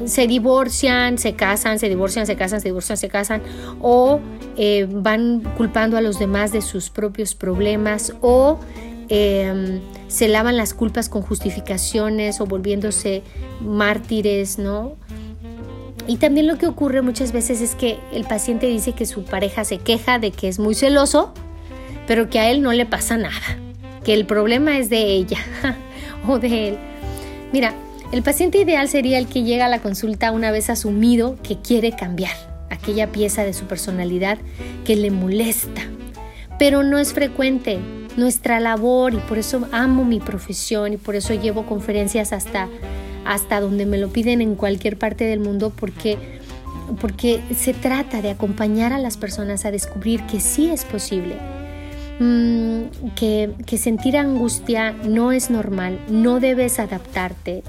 se 0.06 0.28
divorcian, 0.28 1.18
se 1.18 1.34
casan, 1.34 1.80
se 1.80 1.90
divorcian, 1.90 2.26
se 2.26 2.36
casan, 2.36 2.62
se 2.62 2.70
divorcian, 2.70 2.98
se 2.98 3.10
casan, 3.10 3.42
o 3.82 4.20
eh, 4.58 4.88
van 4.90 5.42
culpando 5.58 5.98
a 5.98 6.02
los 6.02 6.20
demás 6.20 6.52
de 6.52 6.62
sus 6.62 6.90
propios 6.90 7.36
problemas, 7.36 8.14
o 8.22 8.60
Em, 9.10 9.80
se 10.10 10.28
lavan 10.28 10.58
las 10.58 10.74
culpas 10.74 11.08
con 11.08 11.22
justificaciones 11.22 12.42
o 12.42 12.46
volviéndose 12.46 13.24
mártires, 13.62 14.58
¿no? 14.58 14.94
Y 16.08 16.18
también 16.18 16.48
lo 16.48 16.58
que 16.58 16.68
ocurre 16.68 17.02
muchas 17.02 17.32
veces 17.32 17.62
es 17.62 17.76
que 17.76 18.00
el 18.14 18.26
paciente 18.26 18.68
dice 18.68 18.94
que 18.94 19.06
su 19.06 19.24
pareja 19.24 19.64
se 19.64 19.78
queja 19.78 20.20
de 20.20 20.32
que 20.32 20.48
es 20.48 20.60
muy 20.60 20.76
celoso, 20.76 21.34
pero 22.06 22.30
que 22.30 22.40
a 22.40 22.50
él 22.50 22.62
no 22.62 22.72
le 22.72 22.86
pasa 22.86 23.18
nada, 23.18 23.60
que 24.04 24.14
el 24.14 24.26
problema 24.26 24.78
es 24.78 24.90
de 24.90 25.04
ella 25.14 25.40
o 26.28 26.40
de 26.40 26.70
él. 26.70 26.78
Mira, 27.52 27.74
el 28.12 28.24
paciente 28.24 28.60
ideal 28.60 28.88
sería 28.88 29.18
el 29.20 29.28
que 29.28 29.44
llega 29.44 29.66
a 29.66 29.70
la 29.70 29.82
consulta 29.82 30.32
una 30.32 30.52
vez 30.52 30.70
asumido 30.70 31.38
que 31.44 31.58
quiere 31.60 31.92
cambiar 31.92 32.36
aquella 32.70 33.12
pieza 33.12 33.44
de 33.44 33.54
su 33.54 33.66
personalidad 33.66 34.38
que 34.86 34.96
le 34.96 35.12
molesta, 35.12 35.82
pero 36.58 36.84
no 36.84 37.00
es 37.00 37.14
frecuente 37.14 37.80
nuestra 38.16 38.60
labor 38.60 39.14
y 39.14 39.18
por 39.18 39.38
eso 39.38 39.68
amo 39.72 40.06
mi 40.06 40.20
profesión 40.20 40.94
y 40.94 40.98
por 40.98 41.16
eso 41.16 41.34
llevo 41.34 41.66
conferencias 41.66 42.34
hasta, 42.34 42.70
hasta 43.26 43.60
donde 43.60 43.86
me 43.86 43.98
lo 43.98 44.10
piden 44.10 44.42
en 44.42 44.56
cualquier 44.56 44.98
parte 44.98 45.26
del 45.26 45.40
mundo 45.40 45.74
porque, 45.78 46.18
porque 47.02 47.42
se 47.56 47.74
trata 47.74 48.22
de 48.22 48.32
acompañar 48.32 48.94
a 48.94 49.00
las 49.00 49.18
personas 49.18 49.66
a 49.66 49.72
descubrir 49.72 50.24
que 50.24 50.40
sí 50.40 50.70
es 50.70 50.86
posible. 50.86 51.36
Mm, 52.20 53.12
que, 53.16 53.52
que 53.68 53.78
sentir 53.78 54.18
angustia 54.18 54.92
no 54.92 55.32
es 55.32 55.52
normal, 55.52 56.00
no 56.10 56.40
debes 56.40 56.80
adaptarte, 56.80 57.62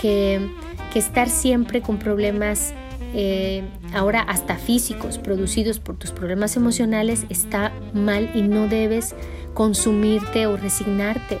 que, 0.00 0.50
estar 0.94 1.30
siempre 1.30 1.80
con 1.80 2.00
problemas 2.00 2.74
eh, 3.14 3.62
ahora 3.94 4.20
hasta 4.20 4.56
físicos 4.56 5.16
producidos 5.16 5.78
por 5.78 5.96
tus 5.96 6.10
problemas 6.10 6.56
emocionales 6.56 7.24
está 7.28 7.70
mal 7.94 8.32
y 8.34 8.42
no 8.42 8.66
debes 8.66 9.14
consumirte 9.54 10.48
o 10.48 10.56
resignarte. 10.56 11.38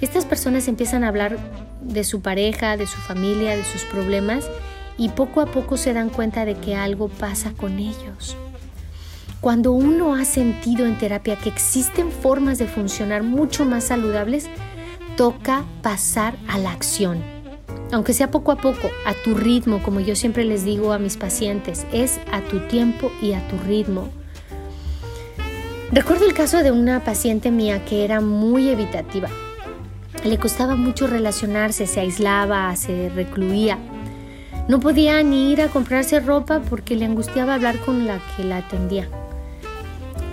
Estas 0.00 0.24
personas 0.24 0.68
empiezan 0.68 1.04
a 1.04 1.08
hablar 1.08 1.36
de 1.82 2.02
su 2.02 2.22
pareja, 2.22 2.78
de 2.78 2.86
su 2.86 2.96
familia, 2.96 3.54
de 3.54 3.64
sus 3.64 3.84
problemas 3.84 4.48
y 4.96 5.10
poco 5.10 5.40
a 5.42 5.46
poco 5.46 5.76
se 5.76 5.92
dan 5.92 6.08
cuenta 6.08 6.44
de 6.44 6.54
que 6.54 6.74
algo 6.76 7.08
pasa 7.08 7.52
con 7.52 7.78
ellos. 7.78 8.36
Cuando 9.40 9.72
uno 9.72 10.14
ha 10.14 10.26
sentido 10.26 10.86
en 10.86 10.98
terapia 10.98 11.36
que 11.36 11.48
existen 11.48 12.10
formas 12.10 12.58
de 12.58 12.66
funcionar 12.66 13.22
mucho 13.22 13.64
más 13.64 13.84
saludables, 13.84 14.46
toca 15.16 15.64
pasar 15.82 16.36
a 16.48 16.58
la 16.58 16.70
acción. 16.72 17.22
Aunque 17.92 18.12
sea 18.12 18.30
poco 18.30 18.52
a 18.52 18.56
poco, 18.56 18.90
a 19.04 19.14
tu 19.14 19.34
ritmo, 19.34 19.82
como 19.82 19.98
yo 20.00 20.14
siempre 20.14 20.44
les 20.44 20.64
digo 20.64 20.92
a 20.92 20.98
mis 20.98 21.16
pacientes, 21.16 21.86
es 21.92 22.20
a 22.30 22.40
tu 22.40 22.60
tiempo 22.68 23.10
y 23.20 23.32
a 23.32 23.46
tu 23.48 23.58
ritmo. 23.58 24.08
Recuerdo 25.92 26.24
el 26.24 26.34
caso 26.34 26.62
de 26.62 26.70
una 26.70 27.02
paciente 27.02 27.50
mía 27.50 27.84
que 27.84 28.04
era 28.04 28.20
muy 28.20 28.68
evitativa. 28.68 29.28
Le 30.24 30.38
costaba 30.38 30.76
mucho 30.76 31.08
relacionarse, 31.08 31.88
se 31.88 31.98
aislaba, 31.98 32.76
se 32.76 33.08
recluía. 33.08 33.76
No 34.68 34.78
podía 34.78 35.20
ni 35.24 35.50
ir 35.50 35.60
a 35.62 35.68
comprarse 35.68 36.20
ropa 36.20 36.60
porque 36.60 36.94
le 36.94 37.06
angustiaba 37.06 37.54
hablar 37.54 37.76
con 37.80 38.06
la 38.06 38.20
que 38.36 38.44
la 38.44 38.58
atendía. 38.58 39.08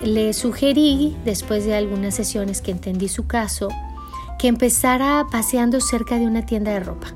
Le 0.04 0.32
sugerí, 0.32 1.16
después 1.24 1.64
de 1.64 1.74
algunas 1.74 2.14
sesiones 2.14 2.62
que 2.62 2.70
entendí 2.70 3.08
su 3.08 3.26
caso, 3.26 3.68
que 4.38 4.46
empezara 4.46 5.26
paseando 5.32 5.80
cerca 5.80 6.20
de 6.20 6.26
una 6.26 6.46
tienda 6.46 6.70
de 6.70 6.80
ropa. 6.80 7.08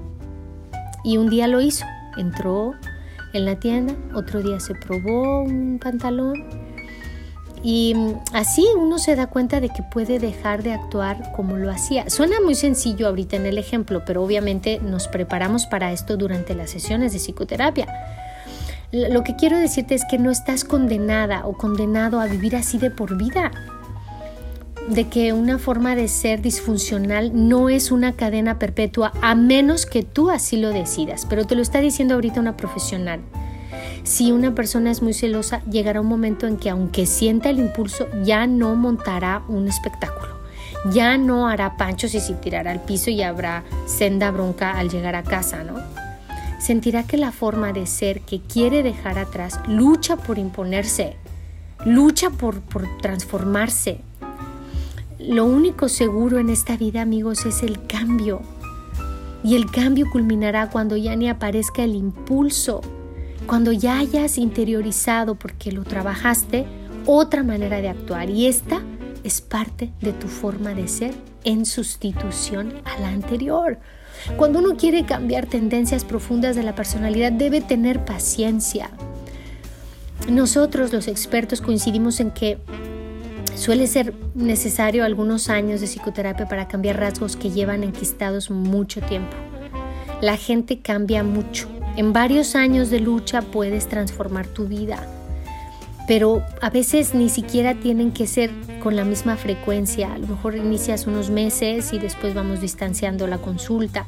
Y 1.05 1.17
un 1.17 1.31
día 1.31 1.49
lo 1.49 1.61
hizo. 1.61 1.85
Entró 2.17 2.75
en 3.33 3.45
la 3.45 3.57
tienda, 3.57 3.95
otro 4.15 4.43
día 4.43 4.61
se 4.61 4.75
probó 4.75 5.43
un 5.43 5.79
pantalón 5.83 6.45
y 7.63 7.95
mm, 7.95 8.15
así 8.33 8.67
uno 8.77 8.99
se 8.99 9.15
da 9.15 9.29
cuenta 9.29 9.61
de 9.61 9.69
que 9.69 9.83
puede 9.83 10.19
dejar 10.19 10.63
de 10.63 10.73
actuar 10.73 11.33
como 11.33 11.57
lo 11.57 11.71
hacía. 11.71 12.11
Suena 12.11 12.37
muy 12.45 12.55
sencillo 12.55 13.07
ahorita 13.07 13.37
en 13.37 13.47
el 13.47 13.59
ejemplo, 13.59 14.03
pero 14.05 14.23
obviamente 14.23 14.81
nos 14.83 15.09
preparamos 15.09 15.67
para 15.67 15.93
esto 15.93 16.17
durante 16.17 16.55
las 16.55 16.71
sesiones 16.71 17.13
de 17.13 17.19
psicoterapia. 17.19 17.87
Lo 18.91 19.23
que 19.23 19.37
quiero 19.37 19.59
decirte 19.59 19.95
es 19.95 20.05
que 20.05 20.19
no 20.19 20.31
estás 20.31 20.65
condenada 20.65 21.47
o 21.47 21.57
condenado 21.57 22.21
a 22.21 22.27
vivir 22.27 22.57
así 22.57 22.77
de 22.77 22.91
por 22.91 23.17
vida. 23.17 23.51
De 24.89 25.09
que 25.09 25.33
una 25.33 25.59
forma 25.59 25.95
de 25.95 26.09
ser 26.09 26.43
disfuncional 26.43 27.31
no 27.49 27.69
es 27.69 27.91
una 27.91 28.13
cadena 28.15 28.59
perpetua 28.59 29.13
a 29.23 29.35
menos 29.35 29.87
que 29.87 30.03
tú 30.03 30.31
así 30.31 30.57
lo 30.57 30.71
decidas, 30.71 31.27
pero 31.29 31.47
te 31.47 31.55
lo 31.55 31.63
está 31.63 31.81
diciendo 31.81 32.15
ahorita 32.15 32.41
una 32.41 32.57
profesional. 32.57 33.21
Si 34.03 34.33
una 34.33 34.55
persona 34.55 34.91
es 34.91 35.01
muy 35.01 35.15
celosa, 35.15 35.63
llegará 35.65 36.01
un 36.01 36.09
momento 36.09 36.47
en 36.47 36.57
que 36.57 36.71
aunque 36.71 37.07
sienta 37.07 37.51
el 37.51 37.61
impulso, 37.61 38.09
ya 38.25 38.47
no 38.47 38.75
montará 38.75 39.43
un 39.49 39.69
espectáculo, 39.69 40.37
ya 40.91 41.17
no 41.17 41.49
hará 41.49 41.77
panchos 41.77 42.15
y 42.15 42.21
se 42.21 42.35
tirará 42.35 42.73
al 42.73 42.83
piso 42.83 43.11
y 43.11 43.23
habrá 43.23 43.63
senda 43.87 44.31
bronca 44.33 44.73
al 44.73 44.91
llegar 44.91 45.15
a 45.15 45.23
casa, 45.23 45.63
¿no? 45.63 45.81
Sentirá 46.59 47.05
que 47.05 47.17
la 47.17 47.33
forma 47.33 47.73
de 47.73 47.87
ser 47.87 48.21
que 48.23 48.41
quiere 48.41 48.83
dejar 48.83 49.19
atrás 49.19 49.61
lucha 49.69 50.17
por 50.17 50.39
imponerse, 50.39 51.17
lucha 51.85 52.31
por, 52.31 52.61
por 52.61 52.87
transformarse, 52.99 54.01
lo 55.29 55.45
único 55.45 55.89
seguro 55.89 56.39
en 56.39 56.51
esta 56.51 56.77
vida, 56.77 57.03
amigos, 57.03 57.47
es 57.47 57.63
el 57.63 57.87
cambio. 57.87 58.43
Y 59.45 59.57
el 59.57 59.71
cambio 59.71 60.07
culminará 60.11 60.71
cuando 60.71 60.97
ya 60.97 61.17
ni 61.17 61.29
aparezca 61.29 61.83
el 61.83 61.95
impulso, 61.95 62.81
cuando 63.47 63.73
ya 63.73 63.99
hayas 63.99 64.39
interiorizado, 64.39 65.35
porque 65.35 65.73
lo 65.73 65.85
trabajaste, 65.85 66.67
otra 67.07 67.43
manera 67.43 67.81
de 67.81 67.89
actuar. 67.89 68.31
Y 68.31 68.47
esta 68.47 68.81
es 69.25 69.41
parte 69.41 69.93
de 70.01 70.13
tu 70.13 70.29
forma 70.29 70.75
de 70.75 70.89
ser 70.89 71.15
en 71.45 71.67
sustitución 71.67 72.75
a 72.85 73.01
la 73.01 73.09
anterior. 73.09 73.79
Cuando 74.37 74.61
uno 74.61 74.77
quiere 74.77 75.05
cambiar 75.05 75.47
tendencias 75.47 76.05
profundas 76.05 76.55
de 76.55 76.63
la 76.63 76.75
personalidad, 76.75 77.33
debe 77.33 77.61
tener 77.61 78.05
paciencia. 78.05 78.91
Nosotros 80.29 80.93
los 80.93 81.09
expertos 81.09 81.61
coincidimos 81.61 82.21
en 82.21 82.31
que 82.31 82.59
Suele 83.55 83.87
ser 83.87 84.15
necesario 84.35 85.05
algunos 85.05 85.49
años 85.49 85.81
de 85.81 85.87
psicoterapia 85.87 86.49
para 86.49 86.69
cambiar 86.69 86.99
rasgos 86.99 87.37
que 87.37 87.51
llevan 87.51 87.85
enquistados 87.85 88.51
mucho 88.51 89.01
tiempo. 89.03 89.37
La 90.21 90.37
gente 90.37 90.81
cambia 90.81 91.23
mucho. 91.23 91.69
En 91.97 92.13
varios 92.13 92.57
años 92.57 92.91
de 92.91 93.01
lucha 93.01 93.43
puedes 93.43 93.87
transformar 93.87 94.47
tu 94.47 94.67
vida, 94.67 95.07
pero 96.09 96.43
a 96.61 96.71
veces 96.71 97.15
ni 97.15 97.29
siquiera 97.29 97.75
tienen 97.75 98.13
que 98.13 98.27
ser 98.27 98.51
con 98.83 98.97
la 98.97 99.05
misma 99.05 99.37
frecuencia. 99.37 100.13
A 100.13 100.19
lo 100.19 100.27
mejor 100.27 100.57
inicias 100.57 101.07
unos 101.07 101.31
meses 101.31 101.93
y 101.93 101.99
después 101.99 102.35
vamos 102.35 102.61
distanciando 102.61 103.27
la 103.27 103.39
consulta. 103.39 104.07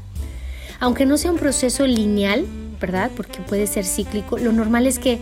Aunque 0.80 1.06
no 1.06 1.18
sea 1.18 1.30
un 1.30 1.38
proceso 1.38 1.86
lineal, 1.86 2.46
¿verdad? 2.80 3.10
Porque 3.16 3.38
puede 3.40 3.66
ser 3.66 3.84
cíclico, 3.84 4.38
lo 4.38 4.52
normal 4.52 4.86
es 4.86 4.98
que 4.98 5.18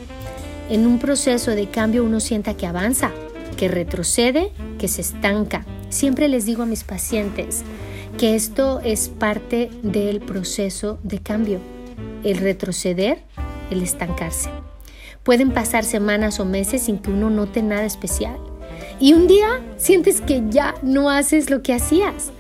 en 0.71 0.87
un 0.87 0.99
proceso 0.99 1.51
de 1.51 1.69
cambio 1.69 2.05
uno 2.05 2.21
sienta 2.21 2.55
que 2.55 2.67
avanza, 2.67 3.11
que 3.53 3.69
retrocede, 3.69 4.53
que 4.79 4.89
se 4.89 5.01
estanca. 5.01 5.65
Siempre 5.89 6.29
les 6.29 6.47
digo 6.47 6.63
a 6.63 6.67
mis 6.67 6.85
pacientes 6.85 7.63
que 8.19 8.35
esto 8.35 8.81
es 8.81 9.09
parte 9.09 9.71
del 9.83 10.21
proceso 10.21 10.99
de 11.03 11.21
cambio, 11.21 11.61
el 12.25 12.39
retroceder, 12.39 13.23
el 13.71 13.83
estancarse. 13.83 14.51
Pueden 15.23 15.53
pasar 15.53 15.85
semanas 15.85 16.41
o 16.41 16.45
meses 16.45 16.83
sin 16.83 16.99
que 16.99 17.11
uno 17.11 17.31
note 17.31 17.63
nada 17.63 17.85
especial. 17.85 18.37
Y 18.99 19.15
un 19.15 19.29
día 19.29 19.61
sientes 19.77 20.21
que 20.21 20.43
ya 20.49 20.75
no 20.83 21.11
haces 21.11 21.51
lo 21.51 21.63
que 21.63 21.75
hacías, 21.75 22.33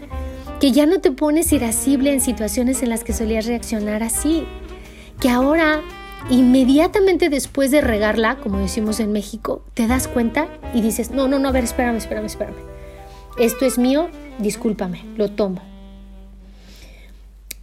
que 0.60 0.72
ya 0.72 0.86
no 0.86 1.00
te 1.00 1.10
pones 1.10 1.52
irascible 1.52 2.12
en 2.12 2.20
situaciones 2.20 2.82
en 2.82 2.90
las 2.90 3.04
que 3.04 3.12
solías 3.12 3.46
reaccionar 3.46 4.02
así, 4.02 4.44
que 5.20 5.28
ahora 5.28 5.80
inmediatamente 6.30 7.28
después 7.28 7.70
de 7.70 7.80
regarla, 7.80 8.36
como 8.36 8.58
decimos 8.58 9.00
en 9.00 9.12
México, 9.12 9.64
te 9.74 9.86
das 9.86 10.08
cuenta 10.08 10.48
y 10.74 10.80
dices, 10.80 11.10
no, 11.10 11.28
no, 11.28 11.38
no, 11.38 11.48
a 11.48 11.52
ver, 11.52 11.64
espérame, 11.64 11.96
espérame, 11.96 12.26
espérame. 12.26 12.56
Esto 13.38 13.64
es 13.64 13.78
mío, 13.78 14.08
discúlpame, 14.38 15.04
lo 15.16 15.30
tomo. 15.30 15.62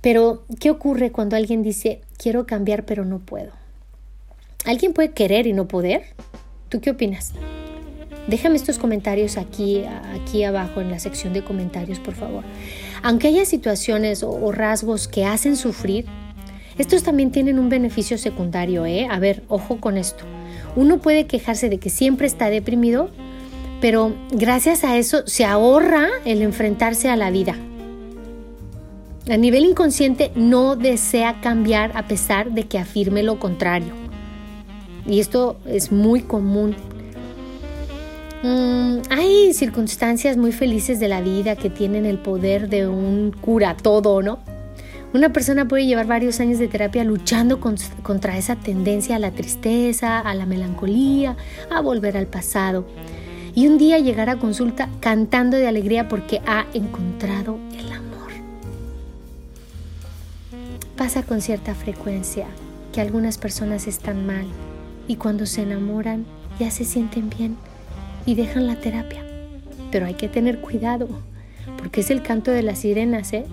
Pero, 0.01 0.43
¿qué 0.59 0.71
ocurre 0.71 1.11
cuando 1.11 1.35
alguien 1.35 1.61
dice, 1.61 2.01
quiero 2.17 2.45
cambiar 2.45 2.85
pero 2.85 3.05
no 3.05 3.19
puedo? 3.19 3.51
¿Alguien 4.65 4.93
puede 4.93 5.11
querer 5.11 5.45
y 5.47 5.53
no 5.53 5.67
poder? 5.67 6.03
¿Tú 6.69 6.81
qué 6.81 6.91
opinas? 6.91 7.33
Déjame 8.27 8.55
estos 8.55 8.77
comentarios 8.77 9.37
aquí, 9.37 9.83
aquí 10.13 10.43
abajo 10.43 10.81
en 10.81 10.91
la 10.91 10.99
sección 10.99 11.33
de 11.33 11.43
comentarios, 11.43 11.99
por 11.99 12.13
favor. 12.13 12.43
Aunque 13.01 13.27
haya 13.27 13.45
situaciones 13.45 14.23
o 14.23 14.51
rasgos 14.51 15.07
que 15.07 15.25
hacen 15.25 15.55
sufrir, 15.55 16.05
estos 16.79 17.03
también 17.03 17.29
tienen 17.31 17.59
un 17.59 17.67
beneficio 17.67 18.17
secundario, 18.17 18.85
¿eh? 18.85 19.05
A 19.11 19.19
ver, 19.19 19.43
ojo 19.49 19.81
con 19.81 19.97
esto. 19.97 20.23
Uno 20.77 20.99
puede 20.99 21.27
quejarse 21.27 21.67
de 21.67 21.77
que 21.77 21.89
siempre 21.89 22.25
está 22.25 22.49
deprimido, 22.49 23.09
pero 23.81 24.15
gracias 24.31 24.85
a 24.85 24.97
eso 24.97 25.27
se 25.27 25.43
ahorra 25.43 26.07
el 26.23 26.41
enfrentarse 26.41 27.09
a 27.09 27.17
la 27.17 27.31
vida. 27.31 27.57
A 29.29 29.35
nivel 29.35 29.65
inconsciente 29.65 30.31
no 30.35 30.77
desea 30.77 31.41
cambiar 31.41 31.91
a 31.95 32.07
pesar 32.07 32.51
de 32.51 32.63
que 32.63 32.79
afirme 32.79 33.23
lo 33.23 33.39
contrario. 33.39 33.93
Y 35.05 35.19
esto 35.19 35.57
es 35.65 35.91
muy 35.91 36.21
común. 36.21 36.77
Mm, 38.41 38.99
hay 39.09 39.53
circunstancias 39.53 40.37
muy 40.37 40.53
felices 40.53 41.01
de 41.01 41.09
la 41.09 41.19
vida 41.19 41.57
que 41.57 41.69
tienen 41.69 42.05
el 42.05 42.19
poder 42.19 42.69
de 42.69 42.87
un 42.87 43.35
cura 43.41 43.75
todo, 43.75 44.21
¿no? 44.21 44.39
Una 45.11 45.33
persona 45.33 45.67
puede 45.67 45.87
llevar 45.87 46.05
varios 46.05 46.39
años 46.39 46.59
de 46.59 46.67
terapia 46.67 47.03
luchando 47.03 47.59
contra 47.59 48.37
esa 48.37 48.55
tendencia 48.55 49.15
a 49.15 49.19
la 49.19 49.31
tristeza, 49.31 50.19
a 50.19 50.35
la 50.35 50.45
melancolía, 50.45 51.35
a 51.71 51.81
volver 51.81 52.15
al 52.15 52.27
pasado. 52.27 52.85
Y 53.55 53.65
un 53.67 53.79
día 53.79 53.97
llegar 53.97 54.29
a 54.29 54.37
consulta 54.37 54.87
cantando 54.99 55.57
de 55.57 55.67
alegría 55.67 56.07
porque 56.07 56.41
ha 56.45 56.67
encontrado 56.75 57.57
el 57.75 57.91
amor. 57.91 58.31
Pasa 60.95 61.23
con 61.23 61.41
cierta 61.41 61.73
frecuencia 61.73 62.45
que 62.93 63.01
algunas 63.01 63.39
personas 63.39 63.87
están 63.87 64.27
mal 64.27 64.45
y 65.07 65.15
cuando 65.15 65.47
se 65.47 65.63
enamoran 65.63 66.25
ya 66.59 66.69
se 66.69 66.85
sienten 66.85 67.31
bien 67.31 67.57
y 68.27 68.35
dejan 68.35 68.67
la 68.67 68.75
terapia. 68.75 69.23
Pero 69.91 70.05
hay 70.05 70.13
que 70.13 70.29
tener 70.29 70.61
cuidado 70.61 71.07
porque 71.79 72.01
es 72.01 72.11
el 72.11 72.21
canto 72.21 72.51
de 72.51 72.61
las 72.61 72.77
sirenas, 72.79 73.33
¿eh? 73.33 73.45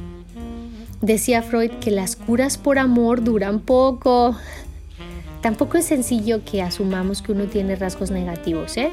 Decía 1.03 1.43
Freud 1.43 1.73
que 1.81 1.91
las 1.91 2.17
curas 2.17 2.57
por 2.59 2.79
amor 2.79 3.23
duran 3.23 3.61
poco. 3.61 4.37
Tampoco 5.43 5.79
es 5.79 5.85
sencillo 5.85 6.45
que 6.45 6.63
asumamos 6.63 7.23
que 7.23 7.33
uno 7.33 7.45
tiene 7.45 7.77
rasgos 7.77 8.11
negativos. 8.11 8.77
¿eh? 8.77 8.91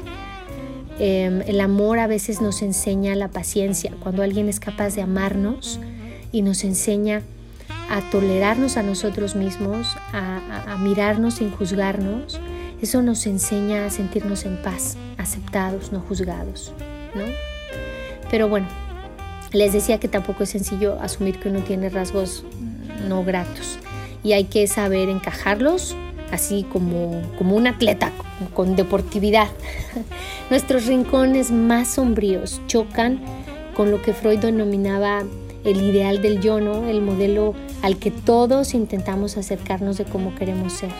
Em, 0.98 1.42
el 1.42 1.60
amor 1.60 1.98
a 1.98 2.06
veces 2.06 2.40
nos 2.40 2.62
enseña 2.62 3.14
la 3.14 3.28
paciencia. 3.28 3.92
Cuando 4.00 4.22
alguien 4.22 4.48
es 4.48 4.60
capaz 4.60 4.94
de 4.94 5.02
amarnos 5.02 5.80
y 6.30 6.42
nos 6.42 6.62
enseña 6.62 7.22
a 7.90 8.00
tolerarnos 8.10 8.76
a 8.76 8.82
nosotros 8.82 9.34
mismos, 9.34 9.96
a, 10.12 10.72
a 10.72 10.76
mirarnos 10.78 11.34
sin 11.34 11.50
juzgarnos, 11.50 12.38
eso 12.80 13.02
nos 13.02 13.26
enseña 13.26 13.86
a 13.86 13.90
sentirnos 13.90 14.44
en 14.44 14.60
paz, 14.62 14.96
aceptados, 15.16 15.90
no 15.90 16.00
juzgados. 16.00 16.72
¿no? 17.14 17.24
Pero 18.30 18.48
bueno, 18.48 18.66
les 19.54 19.72
decía 19.72 19.98
que 19.98 20.08
tampoco 20.08 20.42
es 20.42 20.50
sencillo 20.50 20.98
asumir 21.00 21.38
que 21.38 21.48
uno 21.48 21.60
tiene 21.60 21.88
rasgos 21.88 22.44
no 23.08 23.24
gratos 23.24 23.78
y 24.22 24.32
hay 24.32 24.44
que 24.44 24.66
saber 24.66 25.08
encajarlos 25.08 25.94
así 26.32 26.64
como, 26.72 27.22
como 27.38 27.54
un 27.54 27.66
atleta 27.66 28.10
con 28.54 28.74
deportividad. 28.74 29.48
Nuestros 30.50 30.86
rincones 30.86 31.52
más 31.52 31.88
sombríos 31.94 32.60
chocan 32.66 33.20
con 33.76 33.90
lo 33.90 34.02
que 34.02 34.12
Freud 34.12 34.40
denominaba 34.40 35.22
el 35.64 35.82
ideal 35.82 36.20
del 36.20 36.40
yo, 36.40 36.60
¿no? 36.60 36.88
el 36.88 37.00
modelo 37.00 37.54
al 37.82 37.98
que 37.98 38.10
todos 38.10 38.74
intentamos 38.74 39.36
acercarnos 39.36 39.98
de 39.98 40.04
cómo 40.04 40.34
queremos 40.34 40.72
ser. 40.72 40.90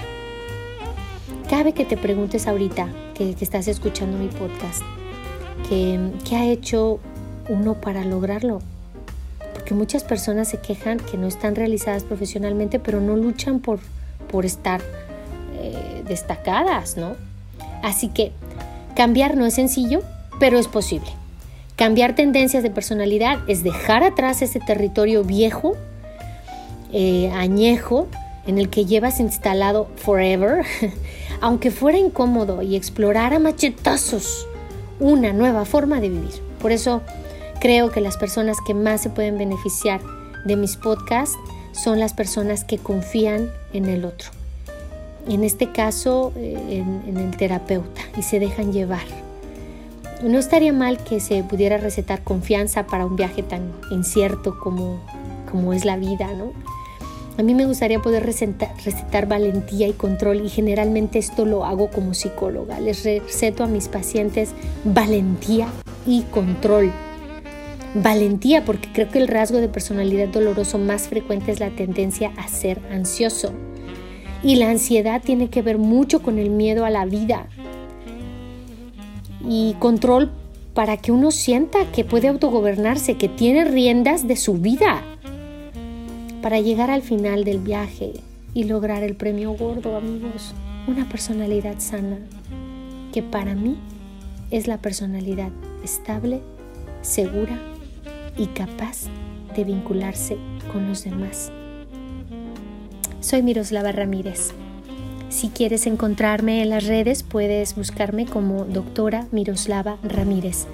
Cabe 1.51 1.73
que 1.73 1.85
te 1.85 1.97
preguntes 1.97 2.47
ahorita 2.47 2.88
que, 3.14 3.35
que 3.35 3.45
estás 3.45 3.69
escuchando 3.69 4.17
mi 4.17 4.29
podcast, 4.29 4.83
¿qué 5.69 6.37
ha 6.37 6.47
hecho 6.47 7.01
uno 7.49 7.75
para 7.75 8.05
lograrlo. 8.05 8.61
Porque 9.53 9.75
muchas 9.75 10.05
personas 10.05 10.49
se 10.49 10.59
quejan 10.59 10.99
que 10.99 11.17
no 11.17 11.27
están 11.27 11.55
realizadas 11.55 12.05
profesionalmente, 12.05 12.79
pero 12.79 13.01
no 13.01 13.17
luchan 13.17 13.61
por, 13.61 13.79
por 14.31 14.45
estar 14.45 14.83
eh, 15.55 16.03
destacadas, 16.07 16.97
¿no? 16.97 17.17
Así 17.83 18.09
que 18.09 18.33
cambiar 18.95 19.37
no 19.37 19.47
es 19.47 19.55
sencillo, 19.55 20.03
pero 20.39 20.59
es 20.59 20.69
posible. 20.69 21.09
Cambiar 21.77 22.15
tendencias 22.15 22.63
de 22.63 22.71
personalidad 22.71 23.39
es 23.49 23.65
dejar 23.65 24.05
atrás 24.05 24.43
ese 24.43 24.61
territorio 24.61 25.25
viejo, 25.25 25.77
eh, 26.93 27.31
añejo, 27.35 28.07
en 28.47 28.59
el 28.59 28.69
que 28.69 28.85
llevas 28.85 29.19
instalado 29.21 29.89
forever, 29.97 30.65
aunque 31.41 31.71
fuera 31.71 31.99
incómodo, 31.99 32.63
y 32.63 32.77
explorar 32.77 33.35
a 33.35 33.39
machetazos 33.39 34.47
una 35.01 35.33
nueva 35.33 35.65
forma 35.65 36.01
de 36.01 36.11
vivir. 36.11 36.43
Por 36.61 36.71
eso 36.73 37.03
Creo 37.61 37.90
que 37.90 38.01
las 38.01 38.17
personas 38.17 38.59
que 38.67 38.75
más 38.75 39.03
se 39.03 39.11
pueden 39.11 39.38
beneficiar 39.38 40.01
de 40.45 40.57
mis 40.57 40.77
podcasts 40.77 41.37
son 41.73 41.99
las 41.99 42.12
personas 42.12 42.64
que 42.64 42.79
confían 42.79 43.51
en 43.73 43.87
el 43.87 44.05
otro. 44.05 44.31
En 45.29 45.43
este 45.43 45.73
caso, 45.73 46.33
eh, 46.37 46.85
en, 47.07 47.17
el 47.17 47.37
terapeuta 47.37 48.03
y 48.17 48.23
se 48.23 48.38
dejan 48.38 48.73
llevar. 48.73 49.05
no 50.23 50.38
estaría 50.38 50.73
mal 50.73 50.99
que 50.99 51.21
se 51.21 51.43
pudiera 51.43 51.77
recetar 51.79 52.23
confianza 52.23 52.87
para 52.87 53.05
un 53.05 53.17
viaje 53.17 53.43
tan 53.43 53.73
incierto 53.90 54.59
como, 54.59 55.01
como 55.51 55.73
es 55.73 55.85
la 55.85 55.97
vida, 55.97 56.33
¿no? 56.35 56.53
A 57.37 57.43
mí 57.43 57.53
me 57.53 57.67
gustaría 57.67 58.01
poder 58.01 58.25
recetar, 58.25 59.27
valentía 59.27 59.88
y 59.88 59.93
control 59.93 60.45
y 60.45 60.49
generalmente 60.49 61.19
esto 61.19 61.45
lo 61.45 61.64
hago 61.64 61.90
como 61.90 62.14
psicóloga. 62.14 62.79
Les 62.79 63.03
receto 63.03 63.64
a 63.64 63.67
mis 63.67 63.88
pacientes 63.88 64.51
valentía 64.85 65.67
y 66.07 66.23
control. 66.23 66.93
Valentía 67.95 68.65
porque 68.65 68.89
creo 68.93 69.09
que 69.09 69.21
el 69.21 69.29
rasgo 69.29 69.59
de 69.59 69.69
personalidad 69.69 70.27
doloroso 70.27 70.79
más 70.79 71.07
frecuente 71.07 71.53
es 71.53 71.61
la 71.61 71.71
tendencia 71.71 72.33
a 72.37 72.49
ser 72.49 72.81
ansioso. 72.91 73.53
Y 74.43 74.57
la 74.57 74.69
ansiedad 74.69 75.23
tiene 75.23 75.49
que 75.49 75.63
ver 75.63 75.79
mucho 75.79 76.21
con 76.21 76.41
el 76.41 76.51
miedo 76.51 76.85
a 76.85 76.91
la 76.91 77.05
vida. 77.07 77.47
Y 79.49 79.77
control 79.79 80.33
para 80.75 80.97
que 80.97 81.13
uno 81.13 81.31
sienta 81.31 81.91
que 81.93 82.05
puede 82.05 82.27
autogobernarse, 82.27 83.15
que 83.15 83.29
tiene 83.29 83.65
riendas 83.65 84.27
de 84.27 84.37
su 84.37 84.55
vida 84.55 85.03
para 86.43 86.61
llegar 86.61 86.91
al 86.91 87.03
final 87.03 87.45
del 87.45 87.61
viaje 87.61 88.15
y 88.55 88.65
lograr 88.65 89.05
el 89.05 89.15
premio 89.15 89.53
gordo, 89.53 89.97
amigos. 89.97 90.53
Una 90.89 91.09
personalidad 91.09 91.77
sana, 91.79 92.19
que 93.13 93.23
para 93.23 93.55
mí 93.55 93.79
es 94.51 94.67
la 94.67 94.79
personalidad 94.79 95.53
estable, 95.83 96.41
segura 97.01 97.74
y 98.37 98.47
capaz 98.47 99.07
de 99.57 99.64
vincularse 99.64 100.37
con 100.73 100.88
los 100.88 101.05
demás. 101.05 101.53
Soy 103.20 103.42
Miroslava 103.42 103.92
Ramírez. 103.92 104.53
Si 105.31 105.49
quieres 105.49 105.87
encontrarme 105.87 106.62
en 106.62 106.70
las 106.70 106.85
redes, 106.85 107.23
puedes 107.23 107.75
buscarme 107.75 108.27
como 108.27 108.64
doctora 108.64 109.27
Miroslava 109.33 109.99
Ramírez. 110.03 110.66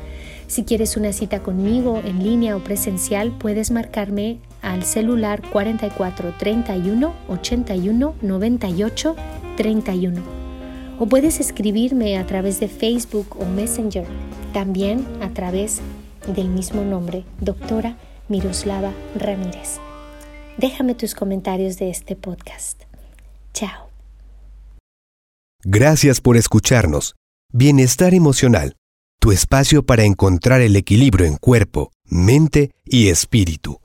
Si 0.49 0.64
quieres 0.64 0.96
una 0.96 1.12
cita 1.12 1.40
conmigo 1.40 2.03
en 2.05 2.23
línea 2.23 2.57
o 2.57 2.64
presencial, 2.64 3.31
puedes 3.31 3.70
marcarme 3.70 4.38
al 4.62 4.83
celular 4.83 5.42
44 5.51 6.35
31 6.38 7.12
81 7.29 8.14
98 8.20 9.16
31. 9.57 10.23
O 10.99 11.07
puedes 11.07 11.40
escribirme 11.40 12.18
a 12.18 12.27
través 12.27 12.61
de 12.61 12.68
Facebook 12.68 13.37
o 13.40 13.44
Messenger, 13.44 14.05
también 14.53 15.07
a 15.23 15.29
través 15.29 15.81
del 16.27 16.49
mismo 16.49 16.83
nombre, 16.83 17.25
doctora 17.41 17.97
Miroslava 18.29 18.93
Ramírez. 19.15 19.79
Déjame 20.57 20.95
tus 20.95 21.15
comentarios 21.15 21.79
de 21.79 21.91
este 21.91 22.17
podcast. 22.17 22.83
Chao. 23.53 23.91
Gracias 25.63 26.21
por 26.21 26.37
escucharnos. 26.37 27.15
Bienestar 27.53 28.15
emocional 28.15 28.75
tu 29.21 29.33
espacio 29.33 29.85
para 29.85 30.05
encontrar 30.05 30.63
el 30.63 30.75
equilibrio 30.77 31.27
en 31.27 31.37
cuerpo, 31.37 31.93
mente 32.07 32.71
y 32.87 33.11
espíritu. 33.11 33.79